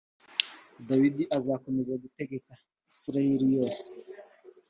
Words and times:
dawidi 0.87 1.23
azakomeza 1.37 1.93
gutegeka 2.03 2.53
isirayeli 2.91 3.47
yose. 3.55 3.89